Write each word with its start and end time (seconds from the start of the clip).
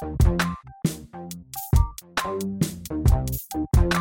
Thank 0.00 0.22
you. 3.76 4.00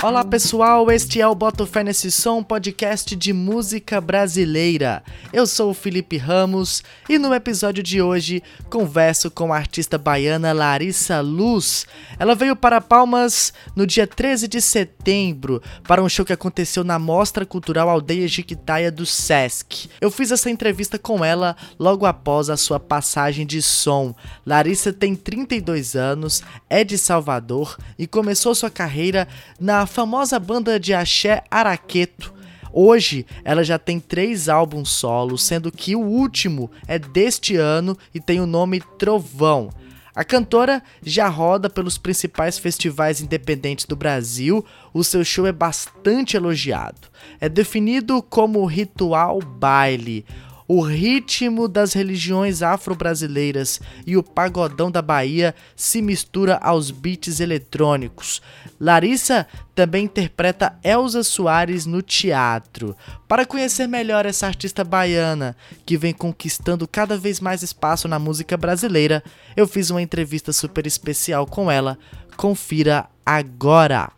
Olá 0.00 0.24
pessoal, 0.24 0.88
este 0.92 1.20
é 1.20 1.26
o 1.26 1.34
Boto 1.34 1.66
Fé 1.66 1.82
Nesse 1.82 2.12
Som, 2.12 2.40
podcast 2.40 3.16
de 3.16 3.32
música 3.32 4.00
brasileira. 4.00 5.02
Eu 5.32 5.44
sou 5.44 5.72
o 5.72 5.74
Felipe 5.74 6.16
Ramos 6.16 6.84
e 7.08 7.18
no 7.18 7.34
episódio 7.34 7.82
de 7.82 8.00
hoje 8.00 8.40
converso 8.70 9.28
com 9.28 9.52
a 9.52 9.56
artista 9.56 9.98
baiana 9.98 10.52
Larissa 10.52 11.20
Luz. 11.20 11.84
Ela 12.16 12.36
veio 12.36 12.54
para 12.54 12.80
Palmas 12.80 13.52
no 13.74 13.84
dia 13.84 14.06
13 14.06 14.46
de 14.46 14.60
setembro 14.60 15.60
para 15.82 16.00
um 16.00 16.08
show 16.08 16.24
que 16.24 16.32
aconteceu 16.32 16.84
na 16.84 16.96
Mostra 16.96 17.44
Cultural 17.44 17.88
Aldeia 17.88 18.28
Jiquitaia 18.28 18.92
do 18.92 19.04
Sesc. 19.04 19.90
Eu 20.00 20.12
fiz 20.12 20.30
essa 20.30 20.48
entrevista 20.48 20.96
com 20.96 21.24
ela 21.24 21.56
logo 21.76 22.06
após 22.06 22.48
a 22.48 22.56
sua 22.56 22.78
passagem 22.78 23.44
de 23.44 23.60
som. 23.60 24.14
Larissa 24.46 24.92
tem 24.92 25.16
32 25.16 25.96
anos, 25.96 26.40
é 26.70 26.84
de 26.84 26.96
Salvador 26.96 27.76
e 27.98 28.06
começou 28.06 28.54
sua 28.54 28.70
carreira 28.70 29.26
na 29.58 29.87
famosa 29.88 30.38
banda 30.38 30.78
de 30.78 30.94
axé 30.94 31.42
Araqueto. 31.50 32.32
Hoje 32.72 33.26
ela 33.42 33.64
já 33.64 33.78
tem 33.78 33.98
três 33.98 34.48
álbuns 34.48 34.90
solos, 34.90 35.42
sendo 35.42 35.72
que 35.72 35.96
o 35.96 36.00
último 36.00 36.70
é 36.86 36.98
deste 36.98 37.56
ano 37.56 37.96
e 38.14 38.20
tem 38.20 38.40
o 38.40 38.46
nome 38.46 38.80
Trovão. 38.98 39.70
A 40.14 40.24
cantora 40.24 40.82
já 41.02 41.28
roda 41.28 41.70
pelos 41.70 41.96
principais 41.96 42.58
festivais 42.58 43.20
independentes 43.20 43.84
do 43.84 43.94
Brasil, 43.94 44.64
o 44.92 45.04
seu 45.04 45.24
show 45.24 45.46
é 45.46 45.52
bastante 45.52 46.36
elogiado. 46.36 47.08
É 47.40 47.48
definido 47.48 48.20
como 48.20 48.64
ritual 48.66 49.40
baile, 49.40 50.26
o 50.68 50.82
ritmo 50.82 51.66
das 51.66 51.94
religiões 51.94 52.62
afro-brasileiras 52.62 53.80
e 54.06 54.18
o 54.18 54.22
pagodão 54.22 54.90
da 54.90 55.00
Bahia 55.00 55.54
se 55.74 56.02
mistura 56.02 56.58
aos 56.58 56.90
beats 56.90 57.40
eletrônicos. 57.40 58.42
Larissa 58.78 59.46
também 59.74 60.04
interpreta 60.04 60.78
Elza 60.84 61.22
Soares 61.22 61.86
no 61.86 62.02
teatro. 62.02 62.94
Para 63.26 63.46
conhecer 63.46 63.86
melhor 63.86 64.26
essa 64.26 64.46
artista 64.46 64.84
baiana, 64.84 65.56
que 65.86 65.96
vem 65.96 66.12
conquistando 66.12 66.86
cada 66.86 67.16
vez 67.16 67.40
mais 67.40 67.62
espaço 67.62 68.06
na 68.06 68.18
música 68.18 68.54
brasileira, 68.54 69.24
eu 69.56 69.66
fiz 69.66 69.88
uma 69.88 70.02
entrevista 70.02 70.52
super 70.52 70.86
especial 70.86 71.46
com 71.46 71.70
ela. 71.70 71.98
Confira 72.36 73.06
agora! 73.24 74.12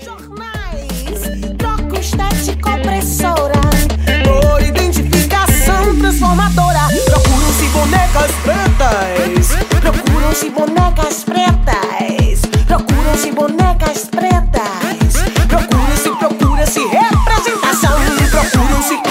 Jornais, 0.00 0.92
transformadora. 5.98 6.80
Procuram-se 7.04 7.66
bonecas 7.68 8.30
pretas. 8.42 9.48
Procuram-se 9.80 10.50
bonecas 10.50 11.24
pretas. 11.24 12.40
Procuram-se 12.66 13.32
bonecas 13.32 14.08
pretas. 14.08 15.14
Procura-se, 15.48 16.10
procura-se 16.10 16.80
representação. 16.80 17.98
Procuram-se 18.30 19.02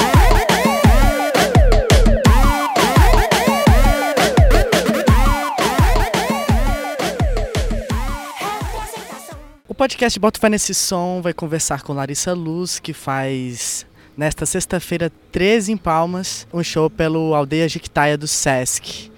O 9.67 9.73
podcast 9.73 10.19
Bota 10.19 10.39
Fé 10.39 10.49
Nesse 10.49 10.73
Som 10.73 11.21
vai 11.21 11.33
conversar 11.33 11.81
com 11.81 11.93
Larissa 11.93 12.33
Luz, 12.33 12.79
que 12.79 12.93
faz 12.93 13.85
nesta 14.21 14.45
sexta-feira 14.45 15.11
13 15.31 15.71
em 15.71 15.77
Palmas, 15.77 16.45
um 16.53 16.63
show 16.63 16.91
pelo 16.91 17.33
Aldeia 17.33 17.67
Jiquitaia 17.67 18.15
do 18.15 18.27
Sesc. 18.27 19.11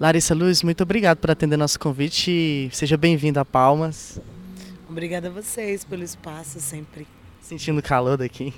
Larissa 0.00 0.34
Luz, 0.34 0.62
muito 0.62 0.82
obrigado 0.82 1.18
por 1.18 1.30
atender 1.30 1.58
nosso 1.58 1.78
convite 1.78 2.30
e 2.30 2.70
seja 2.72 2.96
bem-vinda 2.96 3.42
a 3.42 3.44
Palmas. 3.44 4.18
Obrigada 4.88 5.28
a 5.28 5.30
vocês 5.30 5.84
pelo 5.84 6.02
espaço 6.02 6.58
sempre. 6.58 7.06
Sentindo 7.42 7.82
calor 7.82 8.16
daqui. 8.16 8.54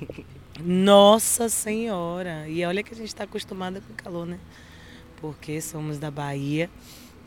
Nossa 0.64 1.48
Senhora! 1.48 2.48
E 2.48 2.64
olha 2.64 2.84
que 2.84 2.94
a 2.94 2.96
gente 2.96 3.08
está 3.08 3.24
acostumada 3.24 3.80
com 3.80 3.92
calor, 3.94 4.24
né? 4.24 4.38
Porque 5.20 5.60
somos 5.60 5.98
da 5.98 6.12
Bahia, 6.12 6.70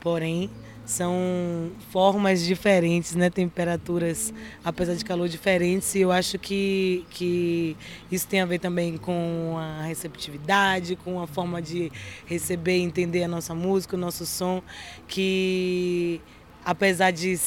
porém 0.02 0.50
são 0.86 1.72
formas 1.90 2.44
diferentes, 2.44 3.16
né? 3.16 3.30
Temperaturas, 3.30 4.34
apesar 4.64 4.96
de 4.96 5.06
calor, 5.06 5.30
diferentes. 5.30 5.96
E 5.96 6.02
eu 6.02 6.12
acho 6.12 6.38
que, 6.38 7.06
que 7.10 7.78
isso 8.12 8.28
tem 8.28 8.42
a 8.42 8.46
ver 8.46 8.60
também 8.60 8.98
com 8.98 9.56
a 9.58 9.84
receptividade, 9.84 10.98
com 10.98 11.22
a 11.22 11.28
forma 11.28 11.62
de 11.62 11.92
receber 12.26 12.78
e 12.78 12.82
entender 12.82 13.24
a 13.24 13.28
nossa 13.28 13.56
música, 13.56 13.96
o 13.96 14.00
nosso 14.00 14.26
som, 14.26 14.62
que 15.08 16.20
apesar 16.66 17.12
de 17.12 17.40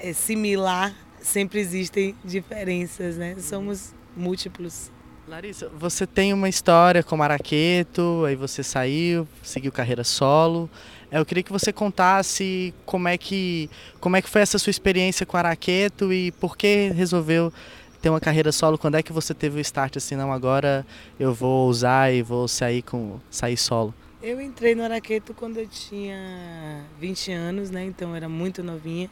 é, 0.00 0.12
similar, 0.12 0.94
sempre 1.20 1.60
existem 1.60 2.14
diferenças, 2.24 3.16
né? 3.16 3.36
Somos 3.38 3.94
múltiplos. 4.16 4.90
Larissa, 5.28 5.68
você 5.76 6.06
tem 6.06 6.32
uma 6.32 6.48
história 6.48 7.02
com 7.02 7.20
Araqueto, 7.20 8.24
aí 8.24 8.36
você 8.36 8.62
saiu, 8.62 9.26
seguiu 9.42 9.72
carreira 9.72 10.04
solo. 10.04 10.70
É, 11.10 11.18
Eu 11.18 11.26
queria 11.26 11.42
que 11.42 11.50
você 11.50 11.72
contasse 11.72 12.72
como 12.84 13.08
é 13.08 13.18
que, 13.18 13.68
como 13.98 14.14
é 14.16 14.22
que 14.22 14.28
foi 14.30 14.40
essa 14.40 14.56
sua 14.56 14.70
experiência 14.70 15.26
com 15.26 15.36
Araqueto 15.36 16.12
e 16.12 16.30
por 16.32 16.56
que 16.56 16.92
resolveu 16.94 17.52
ter 18.00 18.08
uma 18.08 18.20
carreira 18.20 18.52
solo. 18.52 18.78
Quando 18.78 18.94
é 18.94 19.02
que 19.02 19.12
você 19.12 19.34
teve 19.34 19.58
o 19.58 19.60
start 19.60 19.96
assim, 19.96 20.14
não, 20.14 20.32
agora 20.32 20.86
eu 21.18 21.34
vou 21.34 21.68
usar 21.68 22.12
e 22.12 22.22
vou 22.22 22.46
sair 22.46 22.82
com 22.82 23.18
sair 23.28 23.56
solo? 23.56 23.92
Eu 24.22 24.40
entrei 24.40 24.76
no 24.76 24.84
Araqueto 24.84 25.34
quando 25.34 25.58
eu 25.58 25.66
tinha 25.66 26.84
20 27.00 27.32
anos, 27.32 27.70
né? 27.70 27.84
Então 27.84 28.10
eu 28.10 28.14
era 28.14 28.28
muito 28.28 28.62
novinha 28.62 29.10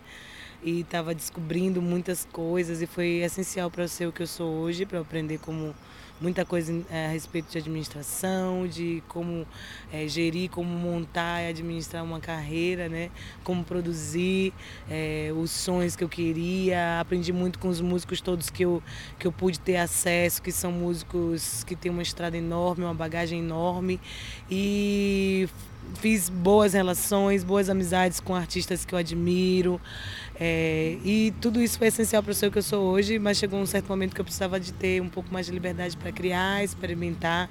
e 0.65 0.81
estava 0.81 1.15
descobrindo 1.15 1.83
muitas 1.83 2.27
coisas 2.33 2.81
e 2.81 2.87
foi 2.87 3.19
essencial 3.19 3.71
para 3.71 3.85
eu 3.85 3.89
ser 3.89 4.07
o 4.07 4.13
que 4.13 4.23
eu 4.23 4.27
sou 4.27 4.51
hoje, 4.51 4.87
para 4.87 4.99
aprender 4.99 5.39
como 5.39 5.75
muita 6.21 6.45
coisa 6.45 6.73
eh, 6.91 7.07
a 7.07 7.11
respeito 7.11 7.51
de 7.51 7.59
administração, 7.59 8.67
de 8.67 9.03
como 9.09 9.47
eh, 9.93 10.09
gerir, 10.09 10.49
como 10.51 10.71
montar 10.71 11.43
e 11.43 11.49
administrar 11.49 12.03
uma 12.03 12.19
carreira, 12.19 12.89
né? 12.89 13.11
Como 13.43 13.63
produzir 13.63 14.53
eh, 14.89 15.31
os 15.37 15.51
sonhos 15.51 15.97
que 15.97 16.03
eu 16.05 16.09
queria. 16.09 17.01
Aprendi 17.01 17.33
muito 17.33 17.59
com 17.59 17.69
os 17.69 17.81
músicos 17.81 18.21
todos 18.21 18.49
que 18.49 18.65
eu 18.65 18.83
que 19.19 19.27
eu 19.27 19.33
pude 19.33 19.61
ter 19.61 19.77
acesso, 19.77 20.41
que 20.41 20.53
são 20.53 20.73
músicos 20.73 21.65
que 21.65 21.77
têm 21.77 21.91
uma 21.91 22.03
estrada 22.03 22.37
enorme, 22.37 22.85
uma 22.85 22.95
bagagem 22.95 23.41
enorme 23.41 24.01
e 24.51 25.49
fiz 26.01 26.29
boas 26.29 26.73
relações, 26.73 27.45
boas 27.45 27.69
amizades 27.69 28.21
com 28.21 28.35
artistas 28.35 28.85
que 28.85 28.95
eu 28.95 28.99
admiro. 28.99 29.81
É, 30.39 30.99
e 31.05 31.33
tudo 31.41 31.63
isso 31.63 31.79
foi 31.79 31.89
essencial 31.89 32.23
para 32.23 32.35
ser 32.35 32.49
o 32.49 32.51
que 32.51 32.59
eu 32.59 32.63
sou 32.63 32.85
hoje, 32.85 33.19
mas 33.19 33.37
chegou 33.39 33.61
um 33.61 33.67
certo 33.67 33.89
momento 33.89 34.15
que 34.15 34.21
eu 34.21 34.25
precisava 34.25 34.59
de 34.59 34.73
ter 34.73 35.01
um 35.01 35.09
pouco 35.09 35.33
mais 35.33 35.47
de 35.47 35.53
liberdade 35.53 35.97
para 35.97 36.11
criar, 36.11 36.65
experimentar 36.65 37.49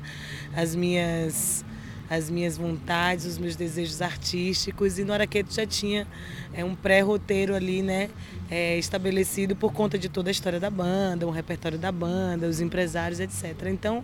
as 0.56 0.76
minhas 0.76 1.64
as 2.10 2.30
minhas 2.30 2.58
vontades, 2.58 3.26
os 3.26 3.38
meus 3.38 3.56
desejos 3.56 4.02
artísticos 4.02 5.00
e 5.00 5.04
no 5.04 5.14
Araqueto 5.14 5.54
já 5.54 5.66
tinha 5.66 6.06
é, 6.54 6.64
um 6.64 6.76
pré-roteiro 6.76 7.56
ali, 7.56 7.82
né, 7.82 8.10
é, 8.52 8.78
estabelecido 8.78 9.56
por 9.56 9.74
conta 9.74 9.98
de 9.98 10.10
toda 10.10 10.30
a 10.30 10.32
história 10.32 10.60
da 10.60 10.70
banda, 10.70 11.26
o 11.26 11.32
repertório 11.32 11.78
da 11.78 11.92
banda, 11.92 12.48
os 12.48 12.62
empresários, 12.62 13.20
etc. 13.20 13.68
Então, 13.68 14.04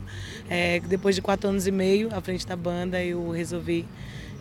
é, 0.50 0.79
depois 0.79 1.13
de 1.13 1.22
quatro 1.22 1.50
anos 1.50 1.68
e 1.68 1.72
meio 1.72 2.09
à 2.12 2.19
frente 2.22 2.47
da 2.47 2.56
banda, 2.56 3.03
eu 3.03 3.29
resolvi 3.29 3.85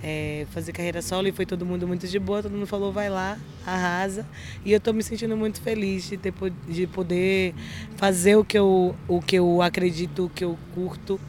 é, 0.03 0.47
fazer 0.51 0.73
carreira 0.73 1.03
solo 1.03 1.29
e 1.29 1.33
foi 1.33 1.47
todo 1.47 1.65
mundo 1.67 1.87
muito 1.87 2.07
de 2.07 2.19
boa, 2.19 2.43
todo 2.43 2.53
mundo 2.53 2.67
falou 2.67 2.93
vai 2.93 3.09
lá, 3.11 3.39
arrasa. 3.67 4.27
E 4.65 4.73
eu 4.73 4.79
estou 4.79 4.95
me 4.95 5.03
sentindo 5.03 5.37
muito 5.37 5.61
feliz 5.61 6.09
de, 6.09 6.17
ter, 6.17 6.33
de 6.69 6.87
poder 6.87 7.55
fazer 7.97 8.37
o 8.37 8.45
que 8.45 8.59
eu, 8.59 8.95
o 9.07 9.21
que 9.21 9.37
eu 9.37 9.63
acredito, 9.63 10.27
o 10.27 10.29
que 10.29 10.45
eu 10.45 10.59
curto. 10.75 11.21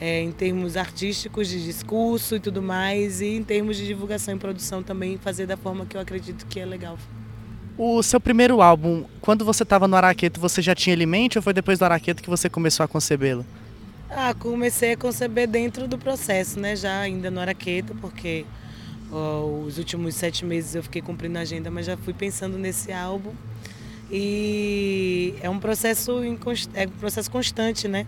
é, 0.00 0.20
em 0.20 0.32
termos 0.32 0.76
artísticos, 0.76 1.48
de 1.48 1.64
discurso 1.64 2.36
e 2.36 2.40
tudo 2.40 2.60
mais, 2.60 3.20
e 3.20 3.36
em 3.36 3.42
termos 3.42 3.76
de 3.76 3.86
divulgação 3.86 4.34
e 4.34 4.38
produção 4.38 4.82
também, 4.82 5.18
fazer 5.18 5.46
da 5.46 5.56
forma 5.56 5.86
que 5.86 5.96
eu 5.96 6.00
acredito 6.00 6.46
que 6.46 6.60
é 6.60 6.66
legal. 6.66 6.98
O 7.76 8.02
seu 8.02 8.20
primeiro 8.20 8.60
álbum, 8.60 9.04
quando 9.20 9.44
você 9.44 9.62
estava 9.62 9.88
no 9.88 9.96
Araqueto, 9.96 10.40
você 10.40 10.62
já 10.62 10.74
tinha 10.74 10.92
ele 10.92 11.04
em 11.04 11.06
mente 11.06 11.38
ou 11.38 11.42
foi 11.42 11.52
depois 11.52 11.78
do 11.78 11.84
Araqueto 11.84 12.22
que 12.22 12.30
você 12.30 12.48
começou 12.48 12.84
a 12.84 12.88
concebê-lo? 12.88 13.44
Ah, 14.16 14.32
comecei 14.32 14.92
a 14.92 14.96
conceber 14.96 15.48
dentro 15.48 15.88
do 15.88 15.98
processo, 15.98 16.60
né? 16.60 16.76
Já 16.76 17.00
ainda 17.00 17.32
no 17.32 17.40
Araqueto, 17.40 17.96
porque 17.96 18.46
ó, 19.10 19.44
os 19.44 19.76
últimos 19.76 20.14
sete 20.14 20.44
meses 20.44 20.76
eu 20.76 20.84
fiquei 20.84 21.02
cumprindo 21.02 21.36
a 21.36 21.40
agenda, 21.40 21.68
mas 21.68 21.84
já 21.84 21.96
fui 21.96 22.14
pensando 22.14 22.56
nesse 22.56 22.92
álbum. 22.92 23.32
E 24.08 25.34
é 25.42 25.50
um 25.50 25.58
processo, 25.58 26.20
é 26.74 26.86
um 26.86 26.90
processo 26.90 27.28
constante, 27.28 27.88
né? 27.88 28.06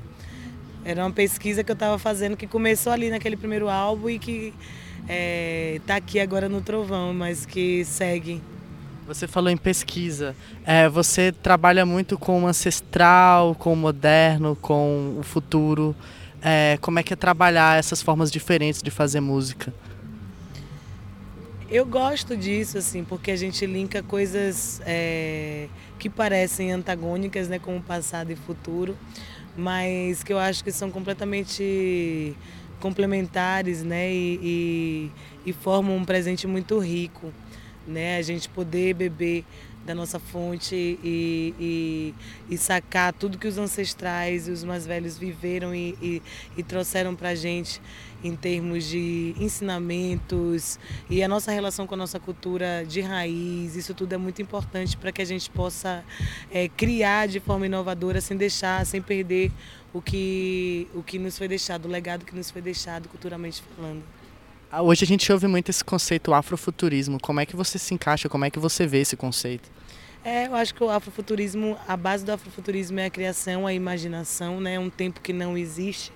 Era 0.84 1.04
uma 1.04 1.10
pesquisa 1.10 1.64
que 1.64 1.72
eu 1.72 1.74
estava 1.74 1.98
fazendo 1.98 2.36
que 2.36 2.46
começou 2.46 2.92
ali 2.92 3.10
naquele 3.10 3.36
primeiro 3.36 3.68
álbum 3.68 4.08
e 4.08 4.20
que 4.20 4.54
está 5.74 5.96
aqui 5.96 6.20
agora 6.20 6.48
no 6.48 6.60
Trovão, 6.60 7.12
mas 7.12 7.44
que 7.44 7.84
segue 7.84 8.40
Você 9.06 9.28
falou 9.28 9.50
em 9.50 9.56
pesquisa. 9.56 10.34
É, 10.64 10.88
você 10.88 11.30
trabalha 11.30 11.86
muito 11.86 12.18
com 12.18 12.42
o 12.42 12.46
ancestral, 12.46 13.54
com 13.54 13.72
o 13.72 13.76
moderno, 13.76 14.56
com 14.56 15.16
o 15.18 15.22
futuro. 15.22 15.94
É, 16.42 16.76
como 16.80 16.98
é 16.98 17.02
que 17.02 17.12
é 17.12 17.16
trabalhar 17.16 17.78
essas 17.78 18.02
formas 18.02 18.32
diferentes 18.32 18.82
de 18.82 18.90
fazer 18.90 19.20
música? 19.20 19.72
Eu 21.70 21.84
gosto 21.86 22.36
disso, 22.36 22.78
assim, 22.78 23.04
porque 23.04 23.30
a 23.30 23.36
gente 23.36 23.64
linka 23.66 24.02
coisas 24.02 24.80
é, 24.84 25.68
que 25.98 26.08
parecem 26.08 26.72
antagônicas, 26.72 27.48
né, 27.48 27.58
como 27.58 27.80
passado 27.80 28.30
e 28.30 28.36
futuro, 28.36 28.96
mas 29.56 30.22
que 30.22 30.32
eu 30.32 30.38
acho 30.38 30.62
que 30.62 30.70
são 30.70 30.92
completamente 30.92 32.36
complementares, 32.78 33.82
né, 33.82 34.12
e, 34.12 35.10
e, 35.44 35.50
e 35.50 35.52
formam 35.52 35.96
um 35.96 36.04
presente 36.04 36.46
muito 36.46 36.78
rico, 36.78 37.32
né, 37.86 38.18
a 38.18 38.22
gente 38.22 38.48
poder 38.48 38.94
beber 38.94 39.44
da 39.86 39.94
nossa 39.94 40.18
fonte 40.18 40.74
e, 40.74 41.54
e, 41.58 42.14
e, 42.50 42.58
sacar 42.58 43.12
tudo 43.12 43.38
que 43.38 43.46
os 43.46 43.56
ancestrais 43.56 44.48
e 44.48 44.50
os 44.50 44.64
mais 44.64 44.84
velhos 44.84 45.16
viveram 45.16 45.72
e, 45.72 45.96
e, 46.02 46.22
e 46.56 46.62
trouxeram 46.62 47.14
para 47.14 47.28
a 47.30 47.34
gente 47.36 47.80
em 48.24 48.34
termos 48.34 48.84
de 48.84 49.34
ensinamentos 49.38 50.78
e 51.08 51.22
a 51.22 51.28
nossa 51.28 51.52
relação 51.52 51.86
com 51.86 51.94
a 51.94 51.98
nossa 51.98 52.18
cultura 52.18 52.84
de 52.84 53.00
raiz, 53.00 53.76
isso 53.76 53.94
tudo 53.94 54.12
é 54.12 54.16
muito 54.16 54.42
importante 54.42 54.96
para 54.96 55.12
que 55.12 55.22
a 55.22 55.24
gente 55.24 55.48
possa 55.48 56.04
é, 56.50 56.68
criar 56.68 57.28
de 57.28 57.38
forma 57.38 57.66
inovadora 57.66 58.20
sem 58.20 58.36
deixar, 58.36 58.84
sem 58.84 59.00
perder 59.00 59.52
o 59.94 60.02
que, 60.02 60.88
o 60.94 61.02
que 61.02 61.18
nos 61.18 61.38
foi 61.38 61.46
deixado, 61.46 61.86
o 61.86 61.88
legado 61.88 62.24
que 62.24 62.34
nos 62.34 62.50
foi 62.50 62.60
deixado 62.60 63.08
culturalmente 63.08 63.62
falando. 63.76 64.15
Ah, 64.76 64.82
hoje 64.82 65.05
a 65.05 65.06
gente 65.06 65.32
ouve 65.32 65.46
muito 65.46 65.70
esse 65.70 65.82
conceito 65.82 66.34
afrofuturismo. 66.34 67.19
Como 67.19 67.40
é 67.40 67.46
que 67.46 67.56
você 67.56 67.78
se 67.78 67.94
encaixa? 67.94 68.28
Como 68.28 68.44
é 68.44 68.50
que 68.50 68.58
você 68.58 68.87
vê 68.87 68.99
esse 68.99 69.17
conceito? 69.17 69.70
É, 70.23 70.49
eu 70.49 70.55
acho 70.55 70.75
que 70.75 70.84
o 70.84 70.90
afrofuturismo, 70.90 71.78
a 71.88 71.96
base 71.96 72.26
do 72.26 72.31
afrofuturismo 72.31 73.00
é 73.00 73.06
a 73.06 73.11
criação, 73.11 73.67
a 73.67 73.73
imaginação, 73.73 74.61
né? 74.61 74.78
Um 74.78 74.90
tempo 74.90 75.23
que 75.23 75.32
não 75.32 75.56
existe, 75.56 76.12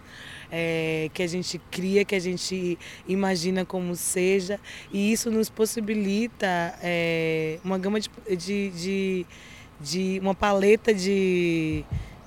é, 0.53 1.09
que 1.15 1.23
a 1.23 1.27
gente 1.27 1.59
cria, 1.71 2.05
que 2.05 2.15
a 2.15 2.19
gente 2.19 2.79
imagina 3.09 3.65
como 3.65 3.97
seja, 3.97 4.61
e 4.93 5.11
isso 5.11 5.31
nos 5.31 5.49
possibilita 5.49 6.75
é, 6.83 7.59
uma 7.65 7.79
gama 7.79 7.99
de, 7.99 8.11
de, 8.37 8.71
de, 8.73 9.27
de 9.81 10.21
uma 10.21 10.35
paleta 10.35 10.93
de 10.93 11.83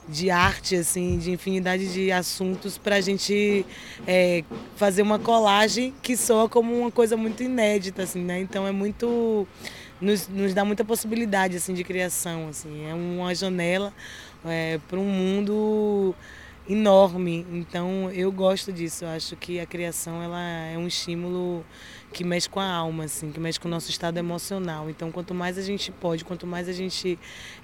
de 0.08 0.30
arte, 0.30 0.76
assim, 0.76 1.18
de 1.18 1.32
infinidade 1.32 1.92
de 1.94 2.12
assuntos 2.12 2.78
para 2.78 2.98
a 2.98 3.02
gente 3.02 3.66
é, 4.06 4.44
fazer 4.76 5.02
uma 5.02 5.18
colagem 5.18 5.94
que 6.02 6.18
soa 6.18 6.50
como 6.50 6.78
uma 6.78 6.92
coisa 6.92 7.16
muito 7.16 7.44
inédita, 7.44 8.04
assim, 8.04 8.22
né? 8.22 8.40
Então 8.40 8.68
é 8.68 8.72
muito 8.72 9.48
nos, 10.00 10.28
nos 10.28 10.54
dá 10.54 10.66
muita 10.66 10.84
possibilidade 10.84 11.56
assim 11.56 11.74
de 11.74 11.84
criação, 11.84 12.50
assim, 12.50 12.86
é 12.88 12.94
uma 12.94 13.34
janela 13.34 13.94
é, 14.46 14.80
para 14.90 15.00
um 15.00 15.06
mundo 15.06 16.14
enorme. 16.68 17.45
Então 17.51 18.10
eu 18.12 18.31
gosto 18.31 18.71
disso. 18.71 19.06
Eu 19.06 19.10
acho 19.10 19.36
que 19.36 19.60
a 19.60 19.65
criação 19.65 20.21
ela 20.21 20.42
é 20.42 20.77
um 20.77 20.88
estímulo 20.88 21.65
que 22.12 22.24
mexe 22.24 22.48
com 22.48 22.60
a 22.60 22.71
alma, 22.71 23.06
assim, 23.06 23.31
que 23.31 23.39
mexe 23.39 23.60
com 23.60 23.68
o 23.68 23.71
nosso 23.71 23.89
estado 23.89 24.18
emocional. 24.18 24.89
Então 24.89 25.12
quanto 25.12 25.33
mais 25.33 25.57
a 25.57 25.62
gente 25.62 25.92
pode, 25.92 26.24
quanto 26.24 26.45
mais 26.45 26.69
a 26.69 26.71
gente 26.71 27.18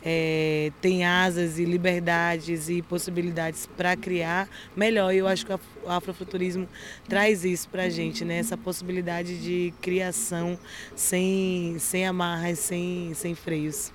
é, 0.04 0.72
tem 0.82 1.06
asas 1.06 1.60
e 1.60 1.66
liberdades 1.66 2.68
e 2.68 2.82
possibilidades 2.82 3.68
para 3.78 3.96
criar, 3.96 4.50
melhor. 4.76 5.14
Eu 5.14 5.28
acho 5.28 5.46
que 5.46 5.54
o 5.54 5.60
afrofuturismo 5.88 6.68
traz 7.08 7.46
isso 7.46 7.70
para 7.70 7.84
a 7.84 7.90
gente, 7.90 8.26
né? 8.26 8.40
Essa 8.40 8.58
possibilidade 8.58 9.40
de 9.40 9.74
criação 9.82 10.58
sem, 10.96 11.78
sem 11.80 12.06
amarras, 12.06 12.60
sem, 12.60 13.14
sem 13.14 13.36
freios. 13.36 13.94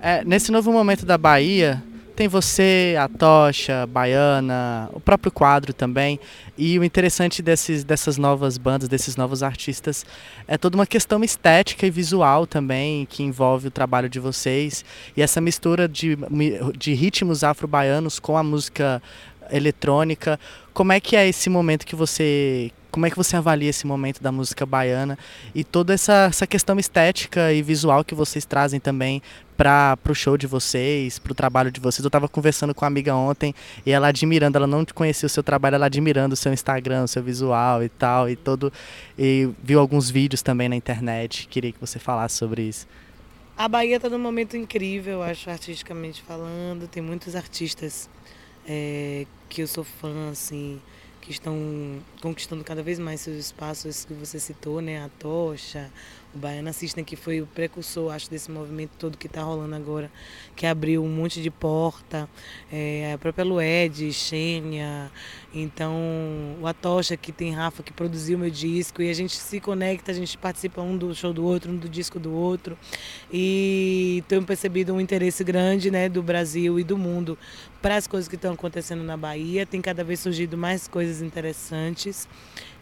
É, 0.00 0.24
nesse 0.24 0.50
novo 0.50 0.72
momento 0.72 1.06
da 1.06 1.16
Bahia, 1.16 1.82
tem 2.22 2.28
você, 2.28 2.94
a 3.00 3.08
Tocha, 3.08 3.84
Baiana, 3.84 4.88
o 4.92 5.00
próprio 5.00 5.32
quadro 5.32 5.74
também. 5.74 6.20
E 6.56 6.78
o 6.78 6.84
interessante 6.84 7.42
desses, 7.42 7.82
dessas 7.82 8.16
novas 8.16 8.56
bandas, 8.56 8.88
desses 8.88 9.16
novos 9.16 9.42
artistas, 9.42 10.06
é 10.46 10.56
toda 10.56 10.76
uma 10.76 10.86
questão 10.86 11.24
estética 11.24 11.84
e 11.84 11.90
visual 11.90 12.46
também, 12.46 13.06
que 13.06 13.24
envolve 13.24 13.66
o 13.66 13.70
trabalho 13.72 14.08
de 14.08 14.20
vocês. 14.20 14.84
E 15.16 15.22
essa 15.22 15.40
mistura 15.40 15.88
de, 15.88 16.16
de 16.78 16.94
ritmos 16.94 17.42
afro-baianos 17.42 18.20
com 18.20 18.36
a 18.36 18.42
música 18.44 19.02
eletrônica. 19.52 20.40
Como 20.72 20.92
é 20.92 21.00
que 21.00 21.14
é 21.14 21.28
esse 21.28 21.50
momento 21.50 21.86
que 21.86 21.94
você 21.94 22.72
como 22.92 23.06
é 23.06 23.10
que 23.10 23.16
você 23.16 23.36
avalia 23.36 23.70
esse 23.70 23.86
momento 23.86 24.22
da 24.22 24.30
música 24.30 24.66
baiana 24.66 25.18
e 25.54 25.64
toda 25.64 25.94
essa, 25.94 26.26
essa 26.28 26.46
questão 26.46 26.78
estética 26.78 27.50
e 27.50 27.62
visual 27.62 28.04
que 28.04 28.14
vocês 28.14 28.44
trazem 28.44 28.78
também 28.78 29.22
para 29.56 29.96
o 30.10 30.14
show 30.14 30.36
de 30.36 30.46
vocês, 30.46 31.18
para 31.18 31.32
o 31.32 31.34
trabalho 31.34 31.70
de 31.70 31.80
vocês? 31.80 32.04
Eu 32.04 32.08
estava 32.08 32.28
conversando 32.28 32.74
com 32.74 32.84
uma 32.84 32.88
amiga 32.88 33.14
ontem 33.14 33.54
e 33.86 33.90
ela 33.90 34.08
admirando, 34.08 34.58
ela 34.58 34.66
não 34.66 34.84
conhecia 34.84 35.26
o 35.26 35.30
seu 35.30 35.42
trabalho, 35.42 35.76
ela 35.76 35.86
admirando 35.86 36.34
o 36.34 36.36
seu 36.36 36.52
Instagram, 36.52 37.04
o 37.04 37.08
seu 37.08 37.22
visual 37.22 37.82
e 37.82 37.88
tal, 37.88 38.28
e 38.28 38.36
todo. 38.36 38.70
E 39.18 39.48
viu 39.62 39.80
alguns 39.80 40.10
vídeos 40.10 40.42
também 40.42 40.68
na 40.68 40.76
internet. 40.76 41.48
Queria 41.48 41.72
que 41.72 41.80
você 41.80 41.98
falasse 41.98 42.36
sobre 42.36 42.62
isso. 42.62 42.86
A 43.56 43.68
Bahia 43.68 43.96
está 43.96 44.10
num 44.10 44.18
momento 44.18 44.54
incrível, 44.54 45.22
acho, 45.22 45.48
artisticamente 45.48 46.22
falando. 46.22 46.86
Tem 46.88 47.02
muitos 47.02 47.34
artistas 47.34 48.10
é, 48.68 49.26
que 49.52 49.60
eu 49.60 49.66
sou 49.66 49.84
fã, 49.84 50.30
assim 50.30 50.80
que 51.20 51.30
estão 51.30 51.54
conquistando 52.20 52.64
cada 52.64 52.82
vez 52.82 52.98
mais 52.98 53.20
seus 53.20 53.36
espaços 53.36 54.04
que 54.04 54.12
você 54.12 54.40
citou, 54.40 54.80
né? 54.80 55.04
A 55.04 55.08
Tocha, 55.20 55.88
o 56.34 56.38
Baiana 56.38 56.72
System, 56.72 57.04
que 57.04 57.16
foi 57.16 57.40
o 57.40 57.46
precursor, 57.46 58.12
acho, 58.12 58.30
desse 58.30 58.50
movimento 58.50 58.92
todo 58.98 59.18
que 59.18 59.26
está 59.26 59.42
rolando 59.42 59.74
agora, 59.74 60.10
que 60.56 60.66
abriu 60.66 61.04
um 61.04 61.08
monte 61.08 61.42
de 61.42 61.50
porta, 61.50 62.28
é, 62.70 63.12
a 63.12 63.18
própria 63.18 63.44
Lued, 63.44 64.12
Xênia, 64.12 65.10
então 65.54 65.94
o 66.60 66.66
Atocha, 66.66 67.16
que 67.16 67.32
tem 67.32 67.52
Rafa, 67.52 67.82
que 67.82 67.92
produziu 67.92 68.38
meu 68.38 68.50
disco, 68.50 69.02
e 69.02 69.10
a 69.10 69.14
gente 69.14 69.36
se 69.36 69.60
conecta, 69.60 70.10
a 70.10 70.14
gente 70.14 70.36
participa 70.38 70.80
um 70.80 70.96
do 70.96 71.14
show 71.14 71.32
do 71.32 71.44
outro, 71.44 71.70
um 71.70 71.76
do 71.76 71.88
disco 71.88 72.18
do 72.18 72.32
outro, 72.32 72.78
e 73.32 74.24
tenho 74.28 74.42
percebido 74.42 74.94
um 74.94 75.00
interesse 75.00 75.44
grande, 75.44 75.90
né, 75.90 76.08
do 76.08 76.22
Brasil 76.22 76.78
e 76.78 76.84
do 76.84 76.96
mundo 76.96 77.38
para 77.82 77.96
as 77.96 78.06
coisas 78.06 78.28
que 78.28 78.36
estão 78.36 78.54
acontecendo 78.54 79.02
na 79.02 79.16
Bahia. 79.16 79.66
Tem 79.66 79.80
cada 79.80 80.04
vez 80.04 80.20
surgido 80.20 80.56
mais 80.56 80.86
coisas 80.86 81.20
interessantes. 81.20 82.28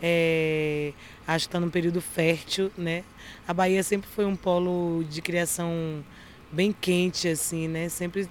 É, 0.02 0.92
acho 1.26 1.46
que 1.46 1.48
está 1.48 1.60
num 1.60 1.70
período 1.70 2.00
fértil, 2.00 2.70
né? 2.76 3.04
A 3.46 3.52
Bahia 3.52 3.82
sempre 3.82 4.08
foi 4.08 4.24
um 4.24 4.36
polo 4.36 5.04
de 5.10 5.20
criação 5.20 6.04
bem 6.50 6.74
quente, 6.78 7.28
assim, 7.28 7.68
né? 7.68 7.88
Sempre, 7.88 8.28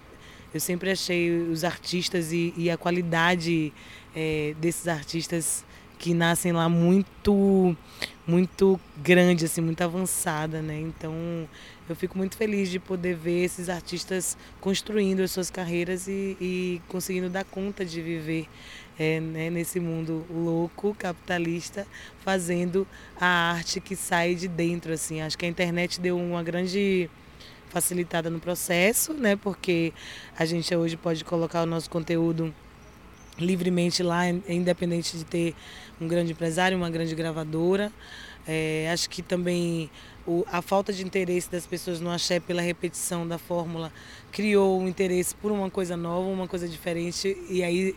eu 0.54 0.60
sempre 0.60 0.92
achei 0.92 1.31
os 1.44 1.63
artistas 1.63 2.31
e, 2.31 2.54
e 2.57 2.69
a 2.69 2.77
qualidade 2.77 3.71
é, 4.16 4.56
desses 4.60 4.88
artistas 4.88 5.63
que 6.00 6.13
nascem 6.13 6.54
lá 6.54 6.69
muito 6.69 7.75
muito 8.25 8.80
grande 8.98 9.44
assim 9.45 9.60
muito 9.60 9.81
avançada 9.81 10.62
né 10.62 10.80
então 10.80 11.13
eu 11.89 11.96
fico 11.96 12.17
muito 12.17 12.38
feliz 12.38 12.69
de 12.69 12.79
poder 12.79 13.15
ver 13.15 13.43
esses 13.43 13.67
artistas 13.67 14.38
construindo 14.62 15.22
as 15.22 15.31
suas 15.31 15.50
carreiras 15.50 16.08
e, 16.08 16.38
e 16.39 16.81
conseguindo 16.88 17.29
dar 17.29 17.43
conta 17.43 17.84
de 17.84 18.00
viver 18.00 18.48
é, 18.98 19.19
né, 19.19 19.50
nesse 19.50 19.79
mundo 19.79 20.24
louco 20.29 20.96
capitalista 20.98 21.88
fazendo 22.24 22.88
a 23.19 23.53
arte 23.53 23.79
que 23.81 23.96
sai 23.96 24.36
de 24.36 24.48
dentro 24.48 24.93
assim 24.93 25.22
acho 25.22 25.38
que 25.38 25.46
a 25.46 25.50
internet 25.50 26.00
deu 26.00 26.17
uma 26.17 26.43
grande 26.43 27.10
facilitada 27.69 28.29
no 28.29 28.39
processo 28.39 29.13
né 29.13 29.36
porque 29.36 29.91
a 30.38 30.46
gente 30.46 30.74
hoje 30.75 30.96
pode 30.96 31.25
colocar 31.25 31.63
o 31.63 31.65
nosso 31.65 31.89
conteúdo 31.89 32.53
livremente 33.39 34.03
lá, 34.03 34.27
independente 34.27 35.17
de 35.17 35.24
ter 35.24 35.55
um 36.00 36.08
grande 36.08 36.34
empresário, 36.34 36.77
uma 36.77 36.89
grande 36.89 37.15
gravadora. 37.15 37.91
É, 38.48 38.89
acho 38.91 39.10
que 39.10 39.22
também 39.22 39.89
o, 40.25 40.46
a 40.51 40.62
falta 40.62 40.91
de 40.91 41.03
interesse 41.03 41.51
das 41.51 41.65
pessoas 41.65 42.00
no 42.00 42.10
axé 42.10 42.39
pela 42.39 42.62
repetição 42.62 43.27
da 43.27 43.38
fórmula 43.38 43.91
criou 44.31 44.79
um 44.79 44.88
interesse 44.88 45.36
por 45.36 45.51
uma 45.51 45.69
coisa 45.69 45.96
nova, 45.96 46.27
uma 46.27 46.48
coisa 46.48 46.67
diferente, 46.67 47.38
e 47.50 47.63
aí 47.63 47.96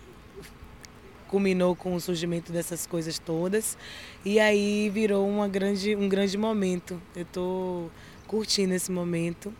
culminou 1.28 1.74
com 1.74 1.94
o 1.94 2.00
surgimento 2.00 2.52
dessas 2.52 2.86
coisas 2.86 3.18
todas. 3.18 3.76
E 4.22 4.38
aí 4.38 4.90
virou 4.90 5.26
uma 5.26 5.48
grande, 5.48 5.96
um 5.96 6.06
grande 6.06 6.36
momento. 6.36 7.00
Eu 7.16 7.22
estou 7.22 7.90
curtindo 8.26 8.74
esse 8.74 8.92
momento. 8.92 9.52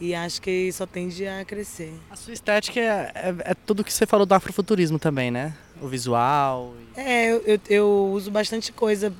E 0.00 0.12
acho 0.12 0.42
que 0.42 0.72
só 0.72 0.86
tende 0.86 1.24
a 1.26 1.44
crescer. 1.44 1.94
A 2.10 2.16
sua 2.16 2.32
estética 2.32 2.80
é, 2.80 3.12
é, 3.14 3.34
é 3.52 3.54
tudo 3.54 3.84
que 3.84 3.92
você 3.92 4.04
falou 4.04 4.26
do 4.26 4.34
afrofuturismo 4.34 4.98
também, 4.98 5.30
né? 5.30 5.54
O 5.80 5.86
visual. 5.86 6.74
E... 6.96 7.00
É, 7.00 7.30
eu, 7.30 7.42
eu, 7.46 7.60
eu, 7.68 8.10
uso 8.12 8.28
bastante 8.30 8.72
coisa 8.72 9.14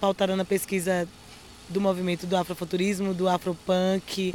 pautada 0.00 0.36
na 0.36 0.44
pesquisa 0.44 1.08
do 1.68 1.80
movimento 1.80 2.26
do 2.26 2.36
afrofuturismo, 2.36 3.14
do 3.14 3.28
afropunk, 3.28 4.34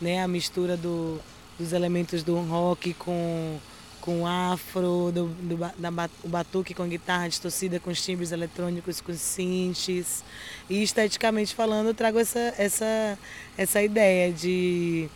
né? 0.00 0.22
A 0.22 0.28
mistura 0.28 0.76
do, 0.76 1.20
dos 1.58 1.72
elementos 1.72 2.22
do 2.22 2.40
rock 2.40 2.94
com 2.94 3.58
com 4.00 4.26
afro, 4.26 5.12
do, 5.12 5.26
do, 5.26 5.56
da, 5.56 6.10
o 6.24 6.28
batuque 6.28 6.74
com 6.74 6.88
guitarra 6.88 7.28
distorcida, 7.28 7.78
com 7.78 7.90
os 7.90 8.02
timbres 8.02 8.32
eletrônicos, 8.32 9.00
com 9.00 9.12
synths. 9.12 10.24
E 10.68 10.82
esteticamente 10.82 11.54
falando, 11.54 11.88
eu 11.88 11.94
trago 11.94 12.18
essa, 12.18 12.54
essa, 12.56 13.18
essa 13.56 13.82
ideia 13.82 14.32
de, 14.32 15.08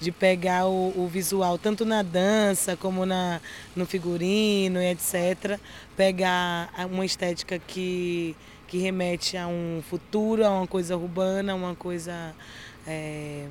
de 0.00 0.12
pegar 0.12 0.66
o, 0.66 0.92
o 0.96 1.08
visual, 1.08 1.58
tanto 1.58 1.84
na 1.84 2.02
dança 2.02 2.76
como 2.76 3.04
na, 3.04 3.40
no 3.74 3.84
figurino 3.84 4.80
e 4.80 4.90
etc. 4.90 5.58
Pegar 5.96 6.70
uma 6.90 7.04
estética 7.04 7.58
que, 7.58 8.36
que 8.68 8.78
remete 8.78 9.36
a 9.36 9.48
um 9.48 9.82
futuro, 9.88 10.44
a 10.44 10.50
uma 10.50 10.66
coisa 10.66 10.96
urbana, 10.96 11.54
uma 11.54 11.74
coisa 11.74 12.34
é, 12.86 13.46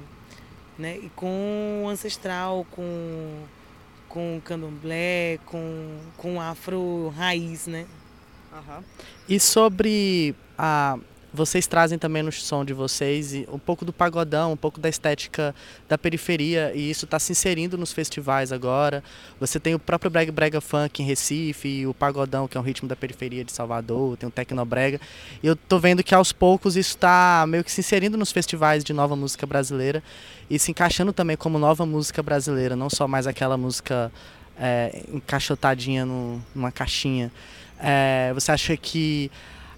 né, 0.78 0.98
e 0.98 1.10
com 1.16 1.86
ancestral, 1.90 2.66
com 2.72 3.44
com 4.08 4.40
candomblé, 4.46 5.38
com 5.46 5.98
com 6.16 6.40
afro 6.40 7.10
raiz, 7.18 7.68
né? 7.68 7.86
E 9.28 9.40
sobre 9.40 10.34
a 10.58 10.98
vocês 11.38 11.68
trazem 11.68 12.00
também 12.00 12.24
no 12.24 12.32
som 12.32 12.66
de 12.66 12.74
vocês 12.74 13.32
um 13.48 13.60
pouco 13.60 13.86
do 13.86 13.94
pagodão, 13.94 14.54
um 14.54 14.58
pouco 14.58 14.80
da 14.80 14.90
estética 14.90 15.54
da 15.88 15.96
periferia 15.98 16.74
e 16.74 16.90
isso 16.90 17.06
está 17.06 17.20
se 17.20 17.32
inserindo 17.32 17.78
nos 17.78 17.94
festivais 17.94 18.52
agora. 18.52 19.04
Você 19.40 19.60
tem 19.60 19.76
o 19.76 19.80
próprio 19.80 20.10
brega, 20.10 20.32
brega 20.32 20.60
funk 20.60 21.02
em 21.02 21.06
Recife, 21.06 21.86
o 21.86 21.94
pagodão 21.94 22.48
que 22.48 22.58
é 22.58 22.60
um 22.60 22.64
ritmo 22.64 22.90
da 22.90 22.96
periferia 22.96 23.46
de 23.46 23.52
Salvador, 23.52 24.18
tem 24.18 24.28
o 24.28 24.32
tecnobrega. 24.32 25.00
E 25.44 25.46
eu 25.46 25.56
tô 25.56 25.78
vendo 25.78 26.04
que 26.04 26.16
aos 26.16 26.34
poucos 26.34 26.76
isso 26.76 26.96
está 26.96 27.46
meio 27.48 27.64
que 27.64 27.72
se 27.72 27.82
inserindo 27.82 28.18
nos 28.18 28.32
festivais 28.32 28.84
de 28.84 28.92
nova 28.92 29.16
música 29.16 29.46
brasileira 29.46 30.02
e 30.50 30.58
se 30.58 30.72
encaixando 30.72 31.14
também 31.14 31.38
como 31.38 31.60
nova 31.60 31.86
música 31.86 32.24
brasileira, 32.24 32.76
não 32.76 32.90
só 32.90 33.08
mais 33.08 33.28
aquela 33.28 33.58
música 33.58 34.12
é, 34.60 35.04
encaixotadinha 35.14 36.04
no, 36.04 36.44
numa 36.56 36.72
caixinha. 36.72 37.32
É, 37.80 38.32
você 38.34 38.52
acha 38.52 38.76
que 38.76 39.30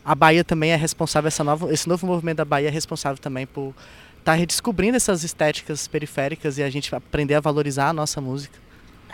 a 0.10 0.16
Bahia 0.16 0.44
também 0.44 0.72
é 0.72 0.76
responsável, 0.76 1.28
essa 1.28 1.44
nova, 1.44 1.72
esse 1.72 1.88
novo 1.88 2.08
movimento 2.08 2.38
da 2.38 2.46
Bahia 2.46 2.70
é 2.70 2.72
responsável 2.72 3.22
também 3.22 3.46
por 3.46 3.76
estar 4.18 4.32
tá 4.32 4.34
redescobrindo 4.34 4.98
essas 4.98 5.24
estéticas 5.24 5.88
periféricas 5.88 6.58
e 6.58 6.64
a 6.64 6.70
gente 6.72 6.96
aprender 6.96 7.36
a 7.36 7.40
valorizar 7.40 7.90
a 7.90 7.94
nossa 7.94 8.20
música. 8.20 8.58